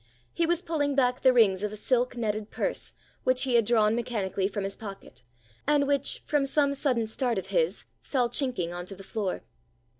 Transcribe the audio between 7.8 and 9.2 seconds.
fell chinking on to the